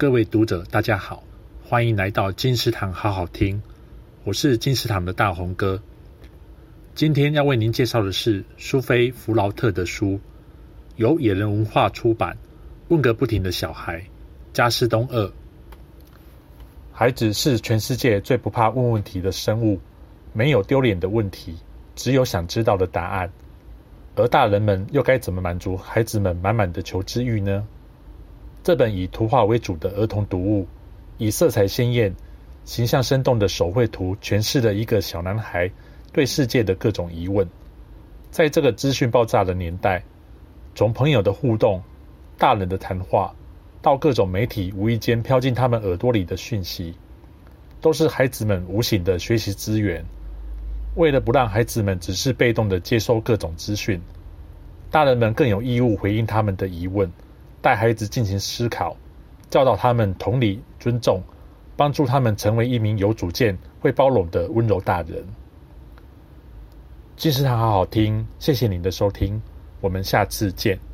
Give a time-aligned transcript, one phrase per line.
[0.00, 1.22] 各位读者，大家好，
[1.62, 3.60] 欢迎来到金石堂好好听，
[4.24, 5.78] 我是金石堂的大红哥。
[6.94, 10.18] 今天要为您介绍的是苏菲·弗劳特的书，
[10.96, 12.34] 由野人文化出版。
[12.88, 14.02] 问个不停的小孩，
[14.54, 15.30] 加斯东二。
[16.92, 19.78] 孩子是全世界最不怕问问题的生物，
[20.32, 21.58] 没有丢脸的问题，
[21.94, 23.30] 只有想知道的答案。
[24.16, 27.66] 而大人们又该怎么满足孩子们满满的求知欲呢？
[28.62, 30.66] 这本以图画为主的儿童读物，
[31.16, 32.14] 以色彩鲜艳、
[32.64, 35.70] 形象生动的手绘图诠释了一个小男孩
[36.12, 37.48] 对世界的各种疑问。
[38.30, 40.04] 在这个资讯爆炸的年代，
[40.74, 41.82] 从朋友的互动、
[42.36, 43.34] 大人的谈话，
[43.80, 46.94] 到各种媒体无意间飘进他们耳朵里的讯息，
[47.80, 50.04] 都是孩子们无形的学习资源。
[50.96, 53.98] 为了不让孩子们只是被动的接收各种资讯，
[54.90, 57.10] 大人们更有义务回应他们的疑问。
[57.62, 58.96] 带孩子进行思考，
[59.50, 61.22] 教导他们同理、尊重，
[61.76, 65.24] 帮助他们成为一名有主见、会包容的温柔大人。
[67.16, 69.40] 金石堂好好听，谢谢您的收听，
[69.80, 70.89] 我们下次见。